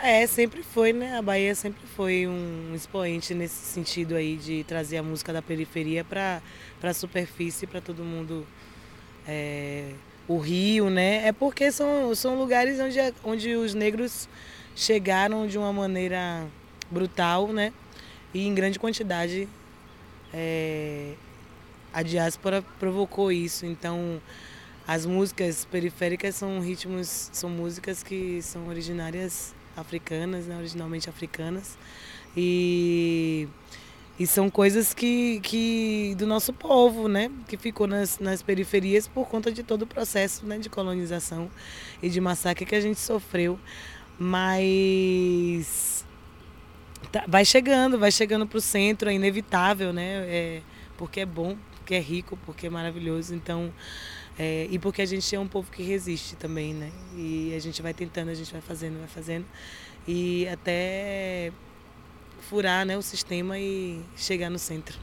É, 0.02 0.26
sempre 0.26 0.62
foi, 0.62 0.94
né? 0.94 1.18
A 1.18 1.20
Bahia 1.20 1.54
sempre 1.54 1.82
foi 1.94 2.26
um 2.26 2.72
expoente 2.74 3.34
nesse 3.34 3.56
sentido 3.56 4.14
aí 4.14 4.36
de 4.36 4.64
trazer 4.64 4.96
a 4.96 5.02
música 5.02 5.34
da 5.34 5.42
periferia 5.42 6.02
para 6.02 6.40
a 6.82 6.94
superfície, 6.94 7.66
para 7.66 7.82
todo 7.82 8.02
mundo. 8.02 8.46
É, 9.28 9.90
o 10.26 10.38
Rio, 10.38 10.88
né? 10.88 11.28
É 11.28 11.32
porque 11.32 11.70
são, 11.70 12.14
são 12.14 12.38
lugares 12.38 12.80
onde, 12.80 12.98
onde 13.22 13.54
os 13.54 13.74
negros 13.74 14.30
chegaram 14.74 15.46
de 15.46 15.58
uma 15.58 15.74
maneira 15.74 16.46
brutal, 16.90 17.48
né? 17.48 17.70
E 18.32 18.46
em 18.46 18.54
grande 18.54 18.78
quantidade 18.78 19.46
é, 20.32 21.14
a 21.92 22.02
diáspora 22.02 22.62
provocou 22.78 23.32
isso. 23.32 23.66
Então, 23.66 24.20
as 24.86 25.04
músicas 25.04 25.64
periféricas 25.64 26.36
são 26.36 26.60
ritmos, 26.60 27.30
são 27.32 27.50
músicas 27.50 28.02
que 28.02 28.40
são 28.42 28.68
originárias 28.68 29.54
africanas, 29.76 30.46
né, 30.46 30.56
originalmente 30.56 31.08
africanas. 31.10 31.76
E, 32.36 33.48
e 34.18 34.26
são 34.26 34.48
coisas 34.48 34.94
que, 34.94 35.40
que 35.40 36.14
do 36.16 36.26
nosso 36.26 36.52
povo, 36.52 37.08
né, 37.08 37.30
que 37.48 37.56
ficou 37.56 37.86
nas, 37.86 38.18
nas 38.18 38.42
periferias 38.42 39.08
por 39.08 39.26
conta 39.26 39.50
de 39.50 39.62
todo 39.62 39.82
o 39.82 39.86
processo 39.86 40.46
né, 40.46 40.58
de 40.58 40.68
colonização 40.68 41.50
e 42.02 42.08
de 42.08 42.20
massacre 42.20 42.64
que 42.64 42.74
a 42.74 42.80
gente 42.80 43.00
sofreu. 43.00 43.58
Mas 44.18 46.05
Tá, 47.16 47.24
vai 47.26 47.46
chegando, 47.46 47.98
vai 47.98 48.12
chegando 48.12 48.46
para 48.46 48.58
o 48.58 48.60
centro, 48.60 49.08
é 49.08 49.14
inevitável, 49.14 49.90
né? 49.90 50.26
É, 50.28 50.62
porque 50.98 51.20
é 51.20 51.24
bom, 51.24 51.56
porque 51.76 51.94
é 51.94 51.98
rico, 51.98 52.38
porque 52.44 52.66
é 52.66 52.70
maravilhoso. 52.70 53.34
Então, 53.34 53.72
é, 54.38 54.68
e 54.70 54.78
porque 54.78 55.00
a 55.00 55.06
gente 55.06 55.34
é 55.34 55.40
um 55.40 55.48
povo 55.48 55.70
que 55.70 55.82
resiste 55.82 56.36
também, 56.36 56.74
né? 56.74 56.92
E 57.16 57.54
a 57.56 57.58
gente 57.58 57.80
vai 57.80 57.94
tentando, 57.94 58.28
a 58.28 58.34
gente 58.34 58.52
vai 58.52 58.60
fazendo, 58.60 58.98
vai 58.98 59.08
fazendo. 59.08 59.46
E 60.06 60.46
até 60.48 61.52
furar 62.50 62.84
né, 62.84 62.98
o 62.98 63.02
sistema 63.02 63.58
e 63.58 64.02
chegar 64.14 64.50
no 64.50 64.58
centro. 64.58 64.98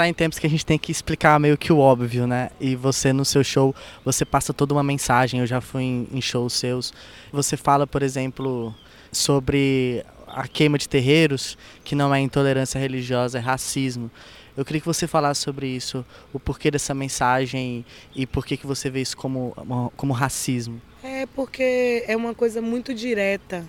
Está 0.00 0.08
em 0.08 0.14
tempos 0.14 0.38
que 0.38 0.46
a 0.46 0.50
gente 0.50 0.64
tem 0.64 0.78
que 0.78 0.90
explicar 0.90 1.38
meio 1.38 1.58
que 1.58 1.70
o 1.70 1.78
óbvio, 1.78 2.26
né? 2.26 2.48
E 2.58 2.74
você 2.74 3.12
no 3.12 3.22
seu 3.22 3.44
show, 3.44 3.74
você 4.02 4.24
passa 4.24 4.54
toda 4.54 4.72
uma 4.72 4.82
mensagem. 4.82 5.40
Eu 5.40 5.46
já 5.46 5.60
fui 5.60 5.82
em, 5.82 6.08
em 6.10 6.22
shows 6.22 6.54
seus. 6.54 6.94
Você 7.30 7.54
fala, 7.54 7.86
por 7.86 8.02
exemplo, 8.02 8.74
sobre 9.12 10.02
a 10.26 10.48
queima 10.48 10.78
de 10.78 10.88
terreiros, 10.88 11.58
que 11.84 11.94
não 11.94 12.14
é 12.14 12.20
intolerância 12.20 12.78
religiosa, 12.78 13.36
é 13.36 13.40
racismo. 13.42 14.10
Eu 14.56 14.64
queria 14.64 14.80
que 14.80 14.86
você 14.86 15.06
falasse 15.06 15.42
sobre 15.42 15.66
isso, 15.66 16.04
o 16.32 16.40
porquê 16.40 16.70
dessa 16.70 16.94
mensagem 16.94 17.84
e 18.16 18.26
por 18.26 18.46
que, 18.46 18.58
você 18.66 18.88
vê 18.88 19.02
isso 19.02 19.16
como, 19.16 19.54
como 19.96 20.14
racismo. 20.14 20.80
É 21.02 21.26
porque 21.26 22.04
é 22.06 22.16
uma 22.16 22.34
coisa 22.34 22.62
muito 22.62 22.94
direta 22.94 23.66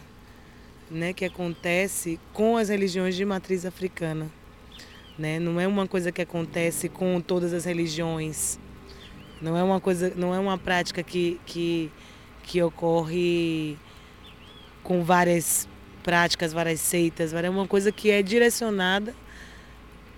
né, 0.89 1.11
que 1.11 1.25
acontece 1.25 2.17
com 2.31 2.55
as 2.55 2.69
religiões 2.69 3.15
de 3.15 3.25
matriz 3.25 3.65
africana. 3.65 4.31
Né? 5.17 5.39
Não 5.39 5.59
é 5.59 5.67
uma 5.67 5.87
coisa 5.87 6.11
que 6.11 6.21
acontece 6.21 6.89
com 6.89 7.19
todas 7.21 7.53
as 7.53 7.65
religiões. 7.65 8.59
Não 9.41 9.57
é 9.57 9.63
uma 9.63 9.79
coisa, 9.79 10.13
não 10.15 10.33
é 10.33 10.39
uma 10.39 10.57
prática 10.57 11.01
que, 11.03 11.39
que, 11.45 11.91
que 12.43 12.61
ocorre 12.61 13.77
com 14.83 15.03
várias 15.03 15.67
práticas, 16.03 16.53
várias 16.53 16.79
seitas, 16.79 17.33
é 17.33 17.49
uma 17.49 17.67
coisa 17.67 17.91
que 17.91 18.09
é 18.09 18.21
direcionada 18.21 19.13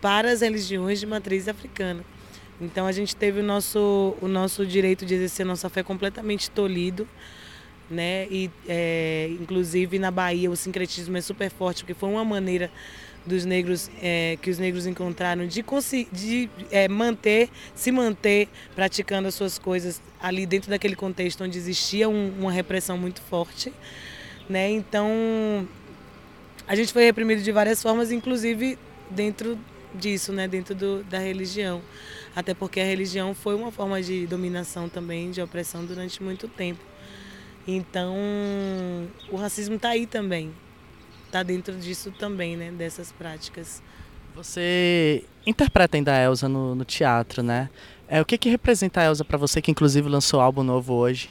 para 0.02 0.32
as 0.32 0.42
religiões 0.42 1.00
de 1.00 1.06
matriz 1.06 1.48
africana. 1.48 2.04
Então 2.60 2.86
a 2.86 2.92
gente 2.92 3.16
teve 3.16 3.40
o 3.40 3.44
nosso, 3.44 4.16
o 4.22 4.28
nosso 4.28 4.66
direito 4.66 5.06
de 5.06 5.14
exercer 5.16 5.46
nossa 5.46 5.70
fé 5.70 5.84
completamente 5.84 6.50
tolhido, 6.50 7.08
né? 7.90 8.28
E 8.30 8.50
é, 8.68 9.30
inclusive 9.40 10.00
na 10.00 10.12
Bahia 10.12 10.50
o 10.50 10.56
sincretismo 10.56 11.18
é 11.18 11.22
super 11.22 11.50
forte 11.50 11.84
porque 11.84 11.94
foi 11.94 12.10
uma 12.10 12.24
maneira 12.24 12.72
dos 13.26 13.46
negros 13.46 13.90
é, 14.02 14.38
que 14.42 14.50
os 14.50 14.58
negros 14.58 14.86
encontraram 14.86 15.48
de, 15.48 15.64
de 16.12 16.50
é, 16.72 16.88
manter, 16.88 17.50
se 17.74 17.92
manter 17.92 18.50
praticando 18.76 19.28
as 19.28 19.36
suas 19.36 19.58
coisas 19.58 20.02
ali 20.22 20.46
dentro 20.46 20.70
daquele 20.70 20.96
contexto 20.96 21.44
onde 21.44 21.58
existia 21.58 22.10
um, 22.10 22.34
uma 22.40 22.52
repressão 22.52 22.98
muito 22.98 23.22
forte, 23.22 23.74
né? 24.50 24.70
Então 24.70 25.68
a 26.68 26.76
gente 26.76 26.92
foi 26.92 27.04
reprimido 27.04 27.42
de 27.42 27.52
várias 27.52 27.82
formas, 27.82 28.12
inclusive 28.12 28.78
dentro 29.10 29.58
disso, 29.94 30.32
né? 30.34 30.48
Dentro 30.48 30.76
do, 30.76 31.04
da 31.04 31.20
religião, 31.20 31.82
até 32.36 32.54
porque 32.54 32.80
a 32.80 32.86
religião 32.86 33.34
foi 33.34 33.56
uma 33.56 33.72
forma 33.72 34.02
de 34.02 34.28
dominação 34.28 34.90
também, 34.90 35.32
de 35.32 35.42
opressão 35.42 35.86
durante 35.86 36.22
muito 36.22 36.48
tempo. 36.48 36.84
Então 37.66 38.16
o 39.30 39.38
racismo 39.38 39.76
está 39.76 39.90
aí 39.90 40.06
também, 40.06 40.54
está 41.34 41.42
dentro 41.42 41.76
disso 41.76 42.12
também, 42.12 42.56
né? 42.56 42.72
Dessas 42.72 43.12
práticas. 43.12 43.82
Você 44.36 45.24
interpreta 45.46 45.98
ainda 45.98 46.14
a 46.14 46.22
Elsa 46.22 46.48
no, 46.48 46.76
no 46.76 46.86
teatro, 46.86 47.42
né? 47.42 47.70
É, 48.08 48.22
o 48.22 48.26
que, 48.26 48.38
que 48.38 48.50
representa 48.50 49.02
a 49.02 49.06
Elsa 49.06 49.26
para 49.26 49.38
você, 49.38 49.60
que 49.60 49.72
inclusive 49.72 50.08
lançou 50.08 50.40
álbum 50.40 50.62
novo 50.62 50.94
hoje? 50.94 51.30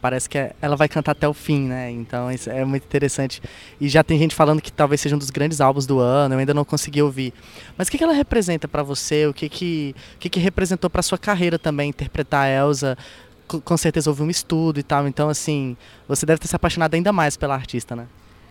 Parece 0.00 0.30
que 0.30 0.38
é, 0.38 0.54
ela 0.62 0.76
vai 0.76 0.88
cantar 0.88 1.12
até 1.12 1.28
o 1.28 1.34
fim, 1.34 1.62
né? 1.62 1.90
Então 1.90 2.30
isso 2.30 2.48
é 2.48 2.64
muito 2.64 2.84
interessante. 2.84 3.42
E 3.80 3.88
já 3.88 4.04
tem 4.04 4.16
gente 4.18 4.36
falando 4.36 4.62
que 4.62 4.70
talvez 4.70 5.00
seja 5.00 5.16
um 5.16 5.18
dos 5.18 5.30
grandes 5.30 5.60
álbuns 5.60 5.84
do 5.84 5.98
ano, 5.98 6.36
eu 6.36 6.38
ainda 6.38 6.54
não 6.54 6.64
consegui 6.64 7.02
ouvir. 7.02 7.34
Mas 7.76 7.88
o 7.88 7.90
que, 7.90 7.98
que 7.98 8.04
ela 8.04 8.12
representa 8.12 8.68
para 8.68 8.84
você? 8.84 9.26
O 9.26 9.34
que, 9.34 9.48
que, 9.48 9.94
o 10.14 10.18
que, 10.18 10.28
que 10.30 10.38
representou 10.40 10.88
para 10.88 11.02
sua 11.02 11.18
carreira 11.18 11.58
também, 11.58 11.90
interpretar 11.90 12.46
a 12.46 12.48
Elsa? 12.48 12.96
Com 13.48 13.76
certeza 13.76 14.08
houve 14.08 14.22
um 14.22 14.30
estudo 14.30 14.78
e 14.78 14.82
tal, 14.84 15.08
então 15.08 15.28
assim, 15.28 15.76
você 16.06 16.24
deve 16.24 16.38
ter 16.38 16.46
se 16.46 16.54
apaixonado 16.54 16.94
ainda 16.94 17.12
mais 17.12 17.36
pela 17.36 17.54
artista, 17.54 17.96
né? 17.96 18.06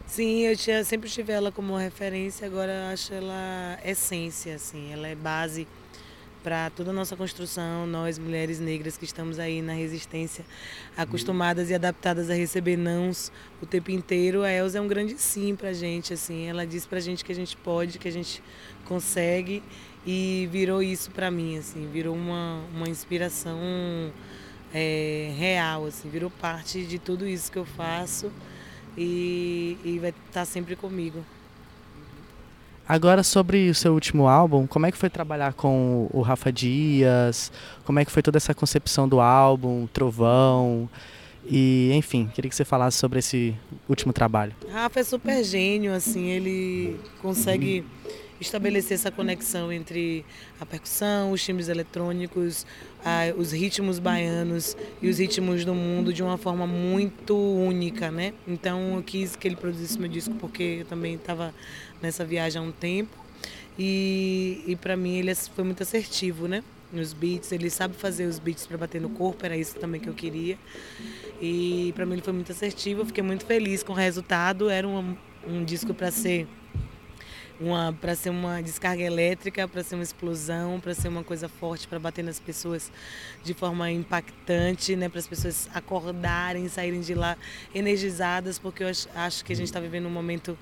Sim, 0.10 0.39
eu 0.39 0.58
tinha, 0.58 0.84
sempre 0.84 1.08
tive 1.08 1.32
ela 1.32 1.51
como 1.51 1.78
referência, 1.78 2.48
agora 2.48 2.89
acho 2.92 3.13
ela 3.13 3.78
essência, 3.86 4.56
assim, 4.56 4.92
ela 4.92 5.08
é 5.08 5.13
base 5.13 5.68
para 6.44 6.72
toda 6.72 6.89
a 6.89 6.94
nossa 6.94 7.16
construção, 7.16 7.86
nós 7.86 8.18
mulheres 8.18 8.60
negras 8.60 8.98
que 8.98 9.06
estamos 9.06 9.38
aí 9.38 9.62
na 9.62 9.74
resistência, 9.74 10.44
acostumadas 10.98 11.70
e 11.70 11.75
adaptadas 11.75 12.28
a 12.32 12.34
receber 12.34 12.75
nãos 12.75 13.32
o 13.62 13.68
tempo 13.68 13.92
inteiro, 13.92 14.42
a 14.42 14.51
Elza 14.51 14.80
é 14.80 14.82
um 14.82 14.88
grande 14.88 15.16
sim 15.20 15.56
para 15.56 15.70
a 15.70 15.74
gente, 15.74 16.12
assim, 16.12 16.48
ela 16.48 16.66
diz 16.66 16.88
para 16.88 16.98
a 16.98 17.01
gente 17.01 17.24
que 17.24 17.32
a 17.32 17.36
gente 17.36 17.56
pode, 17.56 18.00
que 18.00 18.08
a 18.08 18.12
gente 18.12 18.42
consegue 18.86 19.62
e 20.08 20.50
virou 20.51 20.82
isso 20.82 21.12
para 21.12 21.30
mim, 21.30 21.56
assim, 21.56 21.88
virou 21.94 22.16
uma, 22.16 22.63
uma 22.74 22.89
inspiração 22.89 23.60
é, 24.74 25.32
real, 25.38 25.86
assim, 25.86 26.10
virou 26.10 26.32
parte 26.32 26.84
de 26.84 26.98
tudo 26.98 27.28
isso 27.28 27.51
que 27.51 27.60
eu 27.60 27.66
faço 27.66 28.32
e, 28.98 29.77
e 29.84 30.00
vai 30.00 30.10
estar 30.10 30.22
tá 30.31 30.46
sempre 30.46 30.75
comigo. 30.75 31.24
Agora 32.88 33.22
sobre 33.22 33.69
o 33.69 33.75
seu 33.75 33.93
último 33.93 34.27
álbum, 34.27 34.65
como 34.65 34.88
é 34.88 34.91
que 34.91 34.98
foi 34.98 35.12
trabalhar 35.12 35.53
com 35.53 36.10
o 36.12 36.22
Rafa 36.22 36.51
Dias? 36.51 37.51
Como 37.86 38.00
é 38.00 38.05
que 38.05 38.12
foi 38.12 38.24
toda 38.24 38.38
essa 38.38 38.53
concepção 38.55 39.08
do 39.08 39.19
álbum, 39.19 39.86
Trovão? 39.93 40.89
E, 41.46 41.91
enfim, 41.93 42.29
queria 42.34 42.50
que 42.50 42.55
você 42.55 42.65
falasse 42.65 42.98
sobre 42.98 43.19
esse 43.19 43.55
último 43.88 44.12
trabalho. 44.12 44.53
Rafa 44.72 45.00
é 45.00 45.03
super 45.03 45.43
gênio, 45.43 45.93
assim, 45.93 46.29
ele 46.29 47.00
consegue 47.22 47.86
estabelecer 48.39 48.96
essa 48.96 49.12
conexão 49.12 49.72
entre 49.72 50.25
a 50.60 50.65
percussão, 50.65 51.31
os 51.31 51.43
timbres 51.43 51.67
eletrônicos, 51.67 52.65
a, 53.03 53.34
os 53.38 53.51
ritmos 53.51 54.00
baianos 54.00 54.75
e 55.01 55.10
os 55.10 55.19
ritmos 55.19 55.65
do 55.65 55.74
mundo 55.74 56.13
de 56.13 56.24
uma 56.24 56.38
forma 56.38 56.65
muito 56.65 57.36
única, 57.36 58.12
né? 58.12 58.34
Então 58.48 58.96
eu 58.96 59.03
quis 59.03 59.36
que 59.36 59.48
ele 59.48 59.55
produzisse 59.55 60.00
meu 60.00 60.10
disco 60.10 60.34
porque 60.36 60.79
eu 60.81 60.86
também 60.86 61.15
estava 61.15 61.53
nessa 62.01 62.24
viagem 62.24 62.62
há 62.62 62.63
um 62.63 62.72
tempo 62.72 63.15
e, 63.77 64.63
e 64.67 64.75
para 64.75 64.96
mim 64.98 65.17
ele 65.17 65.34
foi 65.36 65.63
muito 65.63 65.84
assertivo, 65.84 66.48
né? 66.48 66.63
Nos 66.91 67.13
beats, 67.13 67.51
ele 67.51 67.69
sabe 67.69 67.93
fazer 67.93 68.25
os 68.25 68.39
beats 68.39 68.65
para 68.65 68.77
bater 68.77 69.00
no 69.00 69.10
corpo, 69.10 69.46
era 69.46 69.55
isso 69.55 69.75
também 69.75 70.01
que 70.01 70.10
eu 70.10 70.13
queria. 70.13 70.58
E 71.39 71.93
para 71.96 72.05
mim 72.05 72.13
ele 72.13 72.22
foi 72.22 72.34
muito 72.34 72.51
assertivo, 72.51 73.01
eu 73.01 73.05
fiquei 73.05 73.24
muito 73.24 73.46
feliz 73.46 73.84
com 73.84 73.93
o 73.93 73.96
resultado. 73.96 74.69
Era 74.69 74.88
um, 74.88 75.15
um 75.48 75.63
disco 75.63 75.93
para 75.93 76.10
ser 76.10 76.48
uma 77.60 77.96
para 78.00 78.16
ser 78.16 78.30
uma 78.30 78.62
descarga 78.62 79.04
elétrica, 79.04 79.68
para 79.68 79.84
ser 79.84 79.96
uma 79.96 80.04
explosão, 80.04 80.80
para 80.80 80.94
ser 80.94 81.08
uma 81.08 81.24
coisa 81.24 81.50
forte, 81.50 81.88
para 81.88 82.00
bater 82.00 82.24
nas 82.24 82.39
pessoas 82.39 82.92
de 83.44 83.54
forma 83.54 83.92
impactante, 83.92 84.96
né, 84.96 85.10
para 85.10 85.20
as 85.20 85.28
pessoas 85.28 85.70
acordarem, 85.74 86.68
saírem 86.70 87.01
de 87.01 87.13
lá 87.13 87.38
energizadas, 87.74 88.58
porque 88.58 88.84
eu 88.84 88.88
acho, 88.88 89.44
que 89.44 89.54
a 89.54 89.56
gente 89.56 89.68
está 89.68 89.80
vivendo 89.80 90.08
um 90.08 90.12
momento 90.12 90.58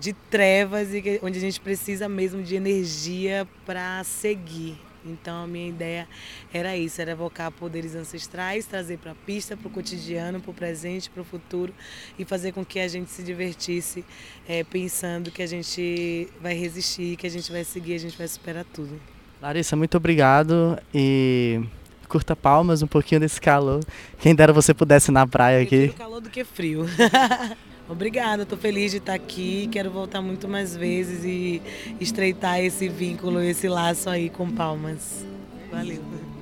de 0.00 0.12
trevas 0.12 0.92
e 0.92 1.00
que, 1.00 1.20
onde 1.22 1.38
a 1.38 1.40
gente 1.40 1.60
precisa 1.60 2.08
mesmo 2.08 2.42
de 2.42 2.56
energia 2.56 3.46
para 3.64 4.02
seguir. 4.04 4.78
Então 5.04 5.44
a 5.44 5.46
minha 5.46 5.68
ideia 5.68 6.08
era 6.52 6.76
isso, 6.76 7.00
era 7.00 7.12
evocar 7.12 7.50
poderes 7.50 7.94
ancestrais, 7.94 8.66
trazer 8.66 8.98
para 8.98 9.12
a 9.12 9.14
pista, 9.14 9.56
para 9.56 9.68
o 9.68 9.70
cotidiano, 9.70 10.40
para 10.40 10.50
o 10.50 10.54
presente, 10.54 11.10
para 11.10 11.22
o 11.22 11.24
futuro 11.24 11.74
e 12.18 12.24
fazer 12.24 12.52
com 12.52 12.64
que 12.64 12.80
a 12.80 12.88
gente 12.88 13.10
se 13.10 13.22
divertisse 13.22 14.04
é, 14.48 14.64
pensando 14.64 15.30
que 15.30 15.42
a 15.42 15.46
gente 15.46 16.28
vai 16.40 16.54
resistir, 16.54 17.16
que 17.16 17.26
a 17.26 17.30
gente 17.30 17.50
vai 17.52 17.64
seguir, 17.64 17.94
a 17.94 17.98
gente 17.98 18.16
vai 18.16 18.28
superar 18.28 18.64
tudo. 18.64 19.00
Larissa, 19.40 19.76
muito 19.76 19.96
obrigado 19.96 20.78
e 20.94 21.60
curta 22.08 22.34
palmas 22.34 22.82
um 22.82 22.86
pouquinho 22.86 23.20
desse 23.20 23.40
calor. 23.40 23.80
Quem 24.18 24.34
dera 24.34 24.52
você 24.52 24.72
pudesse 24.72 25.10
ir 25.10 25.12
na 25.12 25.26
praia 25.26 25.62
aqui. 25.62 25.76
Prefiro 25.76 25.94
calor 25.94 26.20
do 26.20 26.30
que 26.30 26.44
frio. 26.44 26.86
Obrigada, 27.88 28.44
estou 28.44 28.56
feliz 28.56 28.92
de 28.92 28.98
estar 28.98 29.14
aqui. 29.14 29.68
Quero 29.70 29.90
voltar 29.90 30.22
muito 30.22 30.48
mais 30.48 30.74
vezes 30.74 31.24
e 31.24 31.60
estreitar 32.00 32.60
esse 32.60 32.88
vínculo, 32.88 33.40
esse 33.40 33.68
laço 33.68 34.08
aí 34.08 34.30
com 34.30 34.50
Palmas. 34.50 35.24
Valeu. 35.70 36.33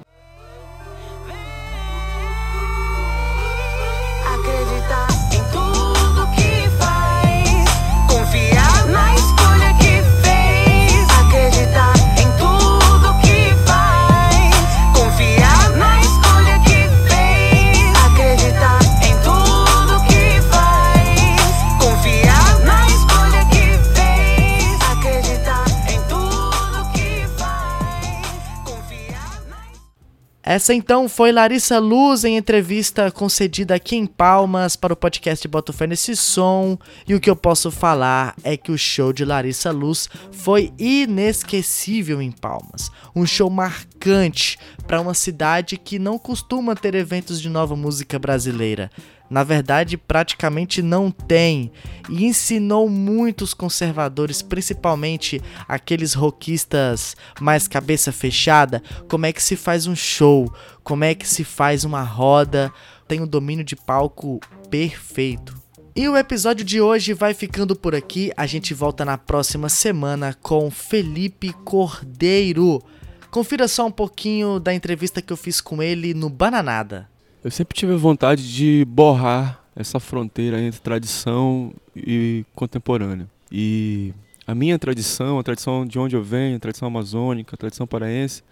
Essa 30.52 30.75
então 30.75 31.09
foi 31.09 31.32
Larissa 31.32 31.78
Luz 31.78 32.25
em 32.25 32.37
entrevista 32.37 33.11
concedida 33.11 33.75
aqui 33.75 33.97
em 33.97 34.04
Palmas 34.04 34.76
para 34.76 34.92
o 34.92 34.97
podcast 34.97 35.49
Boto 35.49 35.73
Fé 35.73 35.86
nesse 35.86 36.15
som. 36.15 36.76
E 37.08 37.15
o 37.15 37.21
que 37.21 37.30
eu 37.30 37.34
posso 37.34 37.71
falar 37.71 38.34
é 38.45 38.54
que 38.54 38.71
o 38.71 38.76
show 38.76 39.15
de 39.15 39.25
Larissa 39.25 39.71
Luz 39.71 40.10
foi 40.30 40.71
inesquecível 40.78 42.21
em 42.21 42.30
Palmas. 42.30 42.91
Um 43.17 43.25
show 43.25 43.49
marcante 43.49 44.58
para 44.86 45.00
uma 45.00 45.15
cidade 45.15 45.78
que 45.78 45.99
não 45.99 46.19
costuma 46.19 46.76
ter 46.76 46.95
eventos 46.95 47.41
de 47.41 47.49
nova 47.49 47.75
música 47.75 48.19
brasileira. 48.19 48.91
Na 49.32 49.42
verdade, 49.42 49.97
praticamente 49.97 50.82
não 50.82 51.10
tem. 51.10 51.73
E 52.10 52.26
ensinou 52.26 52.86
muitos 52.86 53.54
conservadores, 53.54 54.42
principalmente 54.42 55.40
aqueles 55.66 56.12
rockistas 56.12 57.16
mais 57.40 57.66
cabeça 57.66 58.12
fechada, 58.12 58.82
como 59.08 59.25
é 59.25 59.32
que 59.32 59.42
se 59.42 59.56
faz 59.56 59.86
um 59.86 59.97
show, 59.97 60.52
como 60.84 61.04
é 61.04 61.14
que 61.14 61.26
se 61.26 61.45
faz 61.45 61.82
uma 61.82 62.02
roda. 62.02 62.71
Tem 63.08 63.23
um 63.23 63.26
domínio 63.26 63.64
de 63.64 63.75
palco 63.75 64.38
perfeito. 64.68 65.56
E 65.97 66.06
o 66.06 66.14
episódio 66.14 66.62
de 66.62 66.82
hoje 66.82 67.14
vai 67.14 67.32
ficando 67.32 67.75
por 67.75 67.95
aqui. 67.95 68.30
A 68.36 68.45
gente 68.45 68.75
volta 68.75 69.02
na 69.02 69.16
próxima 69.16 69.71
semana 69.71 70.36
com 70.42 70.71
Felipe 70.71 71.54
Cordeiro. 71.64 72.82
Confira 73.30 73.66
só 73.66 73.86
um 73.86 73.90
pouquinho 73.90 74.60
da 74.60 74.75
entrevista 74.75 75.23
que 75.23 75.32
eu 75.32 75.38
fiz 75.38 75.58
com 75.58 75.82
ele 75.82 76.12
no 76.12 76.28
Bananada. 76.28 77.10
Eu 77.45 77.50
sempre 77.50 77.76
tive 77.76 77.97
vontade 77.97 78.55
de 78.55 78.85
borrar 78.85 79.61
essa 79.75 79.99
fronteira 79.99 80.61
entre 80.61 80.81
tradição 80.81 81.75
e 81.97 82.45
contemporânea. 82.55 83.26
E 83.50 84.15
a 84.47 84.55
minha 84.55 84.78
tradição, 84.78 85.41
a 85.41 85.43
tradição 85.43 85.85
de 85.85 85.99
onde 85.99 86.15
eu 86.15 86.23
venho, 86.23 86.57
a 86.57 86.61
tradição 86.61 86.87
amazônica, 86.87 87.52
a 87.52 87.59
tradição 87.59 87.85
paraense, 87.85 88.45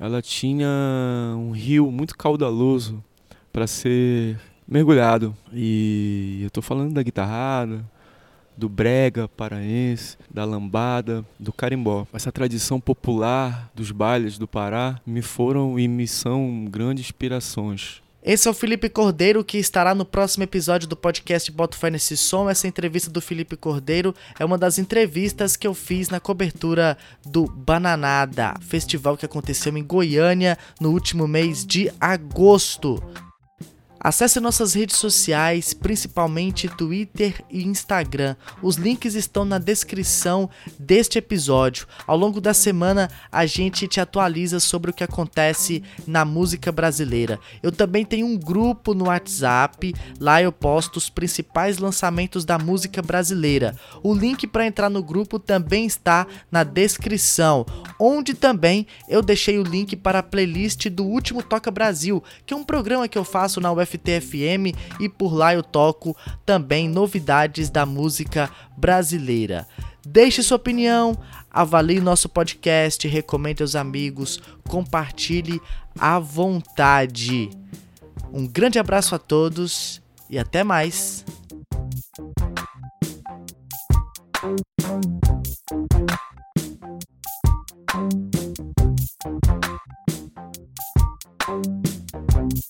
ela 0.00 0.22
tinha 0.22 0.66
um 1.36 1.50
rio 1.50 1.90
muito 1.90 2.16
caudaloso 2.16 3.04
para 3.52 3.66
ser 3.66 4.40
mergulhado. 4.66 5.36
E 5.52 6.38
eu 6.40 6.46
estou 6.46 6.62
falando 6.62 6.94
da 6.94 7.02
guitarrada, 7.02 7.84
do 8.56 8.70
brega 8.70 9.28
paraense, 9.28 10.16
da 10.32 10.46
lambada, 10.46 11.22
do 11.38 11.52
carimbó. 11.52 12.06
Essa 12.10 12.32
tradição 12.32 12.80
popular 12.80 13.70
dos 13.74 13.90
bailes 13.90 14.38
do 14.38 14.48
Pará 14.48 14.98
me 15.04 15.20
foram 15.20 15.78
e 15.78 15.86
me 15.86 16.08
são 16.08 16.64
grandes 16.70 17.04
inspirações. 17.04 18.02
Esse 18.26 18.48
é 18.48 18.50
o 18.50 18.54
Felipe 18.54 18.88
Cordeiro, 18.88 19.44
que 19.44 19.58
estará 19.58 19.94
no 19.94 20.02
próximo 20.02 20.44
episódio 20.44 20.88
do 20.88 20.96
podcast 20.96 21.52
Boto 21.52 21.76
Fé 21.76 21.90
Nesse 21.90 22.16
Som. 22.16 22.48
Essa 22.48 22.66
entrevista 22.66 23.10
do 23.10 23.20
Felipe 23.20 23.54
Cordeiro 23.54 24.14
é 24.38 24.44
uma 24.46 24.56
das 24.56 24.78
entrevistas 24.78 25.56
que 25.56 25.66
eu 25.66 25.74
fiz 25.74 26.08
na 26.08 26.18
cobertura 26.18 26.96
do 27.26 27.44
Bananada, 27.44 28.54
festival 28.62 29.18
que 29.18 29.26
aconteceu 29.26 29.76
em 29.76 29.84
Goiânia 29.84 30.56
no 30.80 30.90
último 30.90 31.28
mês 31.28 31.66
de 31.66 31.92
agosto. 32.00 32.98
Acesse 34.04 34.38
nossas 34.38 34.74
redes 34.74 34.96
sociais, 34.96 35.72
principalmente 35.72 36.68
Twitter 36.68 37.42
e 37.48 37.64
Instagram. 37.64 38.36
Os 38.60 38.76
links 38.76 39.14
estão 39.14 39.46
na 39.46 39.56
descrição 39.56 40.50
deste 40.78 41.16
episódio. 41.16 41.86
Ao 42.06 42.14
longo 42.14 42.38
da 42.38 42.52
semana, 42.52 43.10
a 43.32 43.46
gente 43.46 43.88
te 43.88 44.02
atualiza 44.02 44.60
sobre 44.60 44.90
o 44.90 44.94
que 44.94 45.02
acontece 45.02 45.82
na 46.06 46.22
música 46.22 46.70
brasileira. 46.70 47.40
Eu 47.62 47.72
também 47.72 48.04
tenho 48.04 48.26
um 48.26 48.36
grupo 48.36 48.92
no 48.92 49.06
WhatsApp, 49.06 49.94
lá 50.20 50.42
eu 50.42 50.52
posto 50.52 50.98
os 50.98 51.08
principais 51.08 51.78
lançamentos 51.78 52.44
da 52.44 52.58
música 52.58 53.00
brasileira. 53.00 53.74
O 54.02 54.12
link 54.12 54.46
para 54.46 54.66
entrar 54.66 54.90
no 54.90 55.02
grupo 55.02 55.38
também 55.38 55.86
está 55.86 56.26
na 56.52 56.62
descrição, 56.62 57.64
onde 57.98 58.34
também 58.34 58.86
eu 59.08 59.22
deixei 59.22 59.58
o 59.58 59.62
link 59.62 59.96
para 59.96 60.18
a 60.18 60.22
playlist 60.22 60.90
do 60.90 61.04
último 61.04 61.42
Toca 61.42 61.70
Brasil, 61.70 62.22
que 62.44 62.52
é 62.52 62.56
um 62.56 62.64
programa 62.64 63.08
que 63.08 63.16
eu 63.16 63.24
faço 63.24 63.62
na 63.62 63.72
UFM 63.72 63.93
FTFM 63.94 64.74
e 65.00 65.08
por 65.08 65.34
lá 65.34 65.54
eu 65.54 65.62
toco 65.62 66.16
também 66.44 66.88
novidades 66.88 67.70
da 67.70 67.86
música 67.86 68.50
brasileira. 68.76 69.66
Deixe 70.06 70.42
sua 70.42 70.56
opinião, 70.56 71.16
avalie 71.50 72.00
nosso 72.00 72.28
podcast, 72.28 73.06
recomende 73.08 73.62
aos 73.62 73.74
amigos, 73.74 74.40
compartilhe 74.68 75.60
à 75.98 76.18
vontade. 76.18 77.50
Um 78.32 78.46
grande 78.46 78.78
abraço 78.78 79.14
a 79.14 79.18
todos 79.18 80.02
e 80.28 80.38
até 80.38 80.62
mais. 80.62 81.24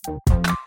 Thank 0.06 0.58